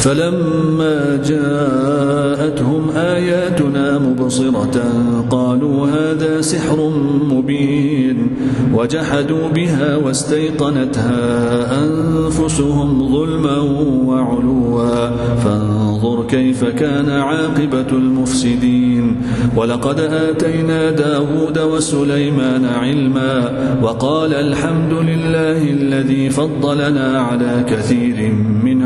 فلما 0.00 1.20
جاءتهم 1.28 2.90
آياتنا 2.96 3.98
مبصرة 3.98 4.82
قالوا 5.30 5.86
هذا 5.86 6.40
سحر 6.40 6.90
مبين 7.30 8.30
وجحدوا 8.74 9.48
بها 9.48 9.96
واستيقنتها 9.96 11.22
أنفسهم 11.84 13.08
ظلما 13.12 13.58
وعلوا. 14.06 15.10
فانظر 15.44 16.24
كيف 16.28 16.64
كان 16.64 17.10
عاقبة 17.10 17.90
المفسدين. 17.92 19.16
ولقد 19.56 20.00
آتينا 20.00 20.90
داود 20.90 21.58
وسليمان 21.58 22.64
علما 22.64 23.52
وقال 23.82 24.34
الحمد 24.34 24.92
لله 24.92 25.70
الذي 25.70 26.30
فضلنا 26.30 27.20
على 27.20 27.64
كثير 27.68 28.32
من 28.64 28.79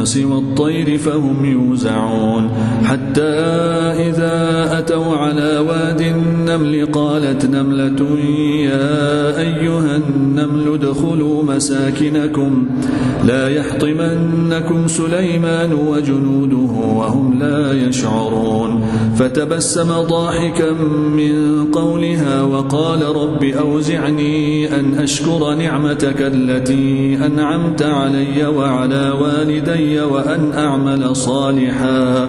والطير 0.00 0.98
فهم 0.98 1.44
يوزعون. 1.44 2.50
حتى 2.84 3.32
إذا 4.08 4.68
أتوا 4.78 5.16
على 5.16 5.58
واد 5.58 6.00
النمل 6.00 6.86
قالت 6.92 7.46
نملة 7.46 8.18
يا 8.64 9.38
أيها 9.38 9.96
النمل 9.96 10.74
ادخلوا 10.74 11.42
مساكنكم. 11.42 12.66
لا 13.26 13.48
يحطمنكم 13.48 14.88
سليمان 14.88 15.72
وجنوده 15.72 16.72
وهم 16.96 17.38
لا 17.38 17.88
يشعرون. 17.88 18.82
فتبسم 19.16 19.88
ضاحكا 20.02 20.72
من 21.16 21.64
قولها 21.72 22.42
وقال 22.42 23.02
رب 23.02 23.44
أوزعني 23.44 24.74
أن 24.80 24.94
أشكر 24.94 25.54
نعمتك 25.54 26.22
التي 26.22 27.18
أنعمت 27.26 27.82
علي 27.82 28.46
وعلى 28.46 29.10
والدي 29.10 29.89
وأن 29.98 30.52
أعمل 30.52 31.16
صالحا 31.16 32.28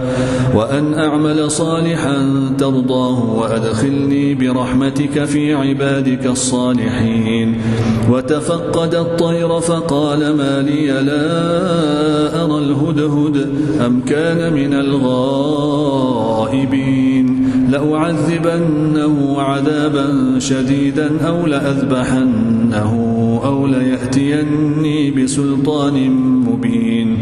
وأن 0.55 0.93
أعمل 0.93 1.51
صالحا 1.51 2.17
ترضاه 2.57 3.35
وأدخلني 3.35 4.35
برحمتك 4.35 5.23
في 5.23 5.53
عبادك 5.53 6.25
الصالحين. 6.25 7.55
وتفقد 8.11 8.95
الطير 8.95 9.59
فقال 9.59 10.35
ما 10.35 10.61
لي 10.61 10.87
لا 10.87 11.21
أرى 12.43 12.57
الهدهد 12.57 13.49
أم 13.85 14.01
كان 14.01 14.53
من 14.53 14.73
الغائبين. 14.73 16.21
لأعذبنه 17.71 19.41
عذابا 19.41 20.39
شديدا 20.39 21.27
أو 21.27 21.45
لأذبحنه 21.47 22.91
أو 23.45 23.67
ليأتيني 23.67 25.11
بسلطان 25.11 26.11
مبين. 26.47 27.17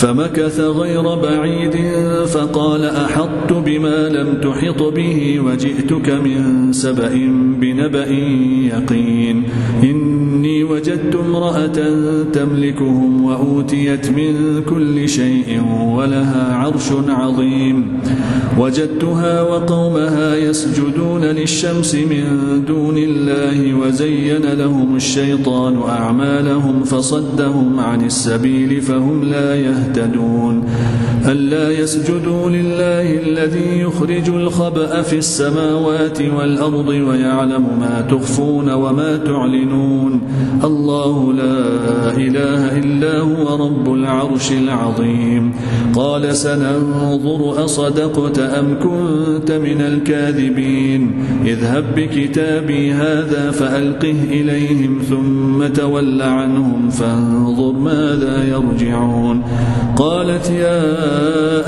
فمكث 0.00 0.60
غير 0.60 1.14
بعيد 1.14 1.76
فقال 2.26 2.84
أحطت 2.84 3.52
بما 3.52 4.08
لم 4.08 4.40
تحط 4.40 4.82
به 4.82 5.40
وجئتك 5.40 6.08
من 6.10 6.72
سبأ 6.72 7.12
بنبأ 7.60 8.10
يقين. 8.72 9.44
إني 10.40 10.64
وجدت 10.64 11.16
امرأة 11.16 11.78
تملكهم 12.32 13.24
وأوتيت 13.24 14.10
من 14.10 14.62
كل 14.68 15.08
شيء 15.08 15.62
ولها 15.96 16.54
عرش 16.54 16.88
عظيم. 17.08 18.00
وجدتها 18.58 19.42
وقومها 19.42 20.36
يسجدون 20.36 21.24
للشمس 21.24 21.94
من 21.94 22.24
دون 22.68 22.98
الله 22.98 23.74
وزين 23.74 24.42
لهم 24.42 24.96
الشيطان 24.96 25.82
أعمالهم 25.88 26.84
فصدهم 26.84 27.80
عن 27.80 28.04
السبيل 28.04 28.80
فهم 28.80 29.24
لا 29.24 29.56
يهتدون. 29.56 30.64
ألا 31.28 31.70
يسجدوا 31.70 32.50
لله 32.50 33.20
الذي 33.28 33.80
يخرج 33.80 34.28
الخبأ 34.28 35.02
في 35.02 35.16
السماوات 35.18 36.22
والأرض 36.22 36.88
ويعلم 36.88 37.66
ما 37.80 38.06
تخفون 38.10 38.70
وما 38.72 39.16
تعلنون؟ 39.16 40.20
الله 40.64 41.32
لا 41.32 41.60
إله 42.16 42.78
إلا 42.78 43.18
هو 43.18 43.66
رب 43.66 43.94
العرش 43.94 44.52
العظيم. 44.52 45.52
قال 45.94 46.36
سننظر 46.36 47.64
أصدقت 47.64 48.38
أم 48.38 48.78
كنت 48.82 49.52
من 49.52 49.80
الكاذبين. 49.80 51.12
اذهب 51.46 51.84
بكتابي 51.96 52.92
هذا 52.92 53.50
فألقه 53.50 54.16
إليهم 54.30 54.98
ثم 55.08 55.66
تول 55.66 56.22
عنهم 56.22 56.90
فانظر 56.90 57.72
ماذا 57.72 58.44
يرجعون. 58.44 59.42
قالت 59.96 60.50
يا 60.50 60.82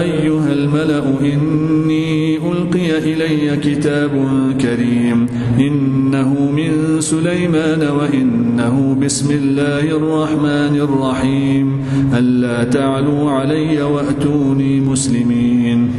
أيها 0.01 0.53
الملأ 0.53 1.05
إني 1.21 2.37
ألقي 2.37 2.99
إلي 2.99 3.57
كتاب 3.57 4.11
كريم. 4.61 5.27
إنه 5.59 6.35
من 6.57 7.01
سليمان 7.01 7.83
وإنه 8.53 8.97
بسم 9.01 9.31
الله 9.31 9.97
الرحمن 9.97 10.77
الرحيم. 10.77 11.67
ألا 12.13 12.65
تعلوا 12.65 13.31
علي 13.31 13.83
وأتوني 13.83 14.81
مسلمين. 14.81 15.91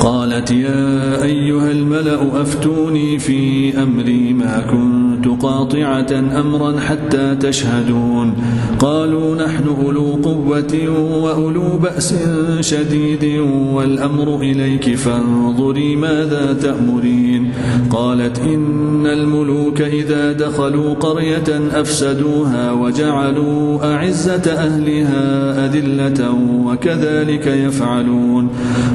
قالت 0.00 0.50
يا 0.50 1.22
أيها 1.22 1.70
الملأ 1.70 2.42
أفتوني 2.42 3.18
في 3.18 3.72
أمري 3.82 4.32
ما 4.32 4.60
كنت 4.70 5.01
قاطعة 5.28 6.40
أمرا 6.40 6.80
حتى 6.80 7.34
تشهدون. 7.34 8.34
قالوا 8.78 9.44
نحن 9.44 9.64
أولو 9.84 10.18
قوة 10.22 10.74
وأولو 11.22 11.78
بأس 11.82 12.14
شديد 12.60 13.40
والأمر 13.72 14.40
إليك 14.40 14.94
فانظري 14.94 15.96
ماذا 15.96 16.56
تأمرين. 16.62 17.50
قالت 17.90 18.38
إن 18.38 19.06
الملوك 19.06 19.80
إذا 19.80 20.32
دخلوا 20.32 20.94
قرية 20.94 21.70
أفسدوها 21.74 22.72
وجعلوا 22.72 23.94
أعزة 23.94 24.52
أهلها 24.52 25.66
أذلة 25.66 26.34
وكذلك 26.66 27.46
يفعلون. 27.46 28.48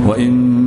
وإن 0.08 0.67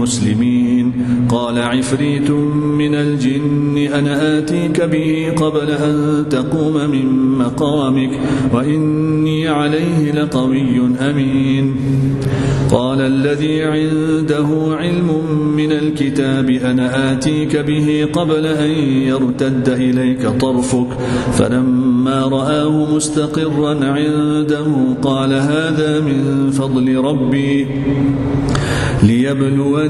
مسلمين 0.00 0.92
قال 1.28 1.58
عفريت 1.58 2.30
من 2.80 2.94
الجن 2.94 3.78
أنا 3.78 4.38
آتيك 4.38 4.80
به 4.80 5.32
قبل 5.36 5.70
أن 5.70 6.24
تقوم 6.30 6.90
من 6.90 7.06
مقامك 7.38 8.10
وإني 8.54 9.48
عليه 9.48 10.12
لقوي 10.12 10.80
أمين. 11.00 11.76
قال 12.70 13.00
الذي 13.00 13.62
عنده 13.62 14.48
علم 14.80 15.08
من 15.56 15.72
الكتاب 15.72 16.50
أنا 16.50 17.12
آتيك 17.12 17.56
به 17.56 18.08
قبل 18.12 18.46
أن 18.46 18.70
يرتد 19.10 19.68
إليك 19.68 20.28
طرفك. 20.28 20.86
فلما 21.32 22.18
رآه 22.22 22.94
مستقرا 22.94 23.84
عنده 23.84 24.66
قال 25.02 25.32
هذا 25.32 26.00
من 26.00 26.50
فضل 26.50 26.96
ربي 26.96 27.66
ليبلوني 29.02 29.89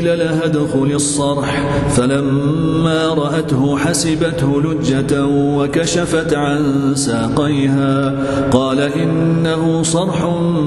قيل 0.00 0.18
لها 0.18 0.44
ادخل 0.44 0.90
الصرح. 0.94 1.68
فلما 1.96 3.08
رأته 3.08 3.76
حسبته 3.76 4.62
لجة 4.62 5.26
وكشفت 5.26 6.34
عن 6.34 6.92
ساقيها. 6.94 8.14
قال 8.50 8.80
إنه 8.80 9.82
صرح 9.82 10.24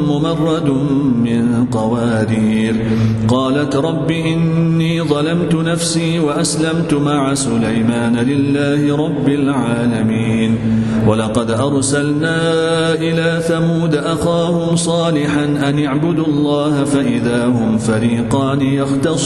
ممرد 0.08 0.70
من 1.24 1.66
قوارير 1.72 2.76
قالت 3.28 3.76
رب 3.76 4.12
إني 4.12 5.02
ظلمت 5.02 5.56
نفسي 5.56 6.20
وأسلمت 6.20 6.94
مع 6.94 7.34
سليمان 7.34 8.16
لله 8.16 8.98
رب 9.06 9.30
العالمين. 9.30 10.58
ولقد 11.08 11.52
أرسلنا 11.52 12.38
إلى 12.94 13.42
ثمود 13.48 13.96
أخاهم 13.96 14.76
صالحا 14.76 15.44
أن 15.44 15.86
اعبدوا 15.86 16.26
الله 16.26 16.84
فإذا 16.84 17.46
هم 17.46 17.78
فريقان 17.78 18.62
يختصمون. 18.62 19.23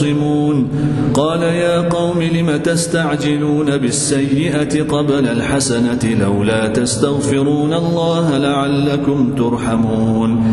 قال 1.13 1.41
يا 1.41 1.81
قوم 1.81 2.21
لم 2.21 2.57
تستعجلون 2.57 3.77
بالسيئة 3.77 4.83
قبل 4.83 5.27
الحسنة 5.27 6.15
لولا 6.19 6.67
تستغفرون 6.67 7.73
الله 7.73 8.37
لعلكم 8.37 9.35
ترحمون. 9.37 10.43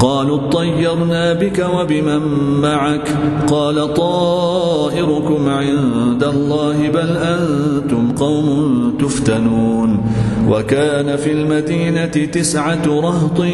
قالوا 0.00 0.48
اطيرنا 0.48 1.32
بك 1.32 1.66
وبمن 1.74 2.20
معك. 2.60 3.08
قال 3.48 3.94
طائركم 3.94 5.48
عند 5.48 6.24
الله 6.24 6.88
بل 6.88 7.16
أنتم 7.16 8.12
قوم 8.12 8.92
تفتنون. 9.00 10.00
وكان 10.48 11.16
في 11.16 11.32
المدينة 11.32 12.06
تسعة 12.06 12.86
رهط 12.86 13.44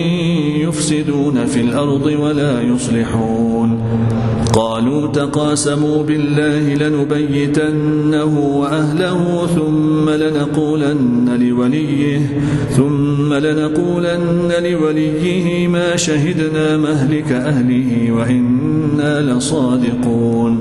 يفسدون 0.56 1.46
في 1.46 1.60
الأرض 1.60 2.06
ولا 2.06 2.60
يصلحون. 2.60 3.78
قالوا 4.56 5.06
تقاسموا 5.06 6.02
بالله 6.02 6.74
لنبيتنه 6.74 8.58
وأهله 8.58 9.46
ثم 9.46 10.10
لنقولن 10.10 11.38
لوليه 11.40 12.20
ثم 12.70 13.34
لنقولن 13.34 14.52
لوليه 14.62 15.68
ما 15.68 15.96
شهدنا 15.96 16.76
مهلك 16.76 17.32
أهله 17.32 18.12
وإنا 18.12 19.22
لصادقون. 19.22 20.60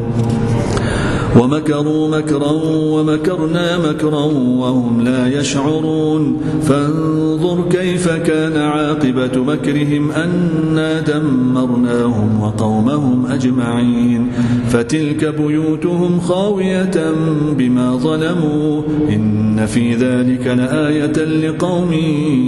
ومكروا 1.42 2.18
مكرا 2.18 2.52
ومكرنا 2.66 3.78
مكرا 3.90 4.26
وهم 4.62 5.02
لا 5.02 5.40
يشعرون. 5.40 6.42
فانظر 6.62 7.64
كيف 7.70 8.10
كان 8.10 8.58
عاقبة 8.58 9.44
مكرهم 9.44 10.12
أنا 10.12 11.00
دمرناهم 11.00 12.42
وقومهم 12.42 13.26
أجمعين. 13.26 14.32
فتلك 14.68 15.26
بيوتهم 15.26 16.20
خاوية 16.20 17.14
بما 17.58 17.96
ظلموا. 17.96 18.82
إن 19.10 19.66
في 19.66 19.94
ذلك 19.94 20.48
لآية 20.48 21.26
لقوم 21.26 21.94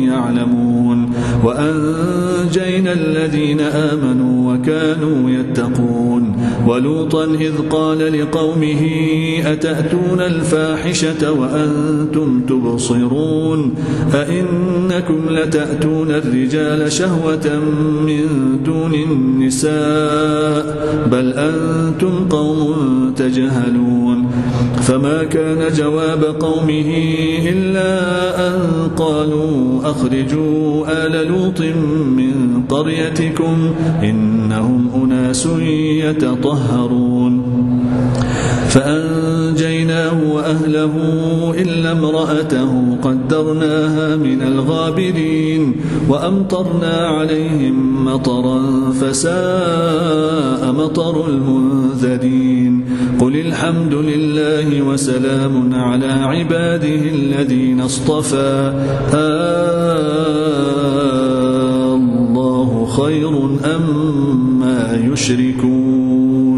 يعلمون. 0.08 1.10
وأنجينا 1.44 2.94
الذين 2.94 3.62
آمنوا 3.62 4.54
وكانوا 4.54 5.30
يتقون. 5.30 6.38
ولوطا 6.68 7.26
إذ 7.26 7.54
قال 7.70 8.22
لقومه 8.22 8.77
أتأتون 9.46 10.20
الفاحشة 10.20 11.32
وأنتم 11.32 12.42
تبصرون 12.50 13.74
أئنكم 14.14 15.20
لتأتون 15.30 16.12
الرجال 16.12 16.92
شهوة 16.92 17.60
من 18.06 18.24
دون 18.66 18.94
النساء 18.94 20.78
بل 21.12 21.34
أنتم 21.34 22.28
قوم 22.30 23.14
تجهلون 23.16 24.28
فما 24.82 25.24
كان 25.24 25.74
جواب 25.74 26.24
قومه 26.24 26.94
إلا 27.50 28.00
أن 28.48 28.62
قالوا 28.98 29.82
أخرجوا 29.84 30.86
آل 31.06 31.28
لوط 31.28 31.62
من 32.18 32.64
قريتكم 32.70 33.72
إنهم 34.04 34.90
أناس 35.04 35.48
يتطهرون 36.04 37.47
فأنجيناه 38.78 40.34
وأهله 40.34 40.94
إلا 41.58 41.92
امرأته 41.92 42.98
قدرناها 43.02 44.16
من 44.16 44.42
الغابرين 44.42 45.76
وأمطرنا 46.10 47.08
عليهم 47.08 48.06
مطرا 48.06 48.92
فساء 48.92 50.72
مطر 50.72 51.28
المنذرين 51.28 52.86
قل 53.20 53.36
الحمد 53.36 53.94
لله 53.94 54.82
وسلام 54.82 55.74
على 55.74 56.12
عباده 56.12 57.02
الذين 57.16 57.82
اصطفى 57.82 58.74
آه 59.14 60.68
الله 61.96 62.86
خير 62.86 63.46
أما 63.76 65.10
يشركون 65.14 66.58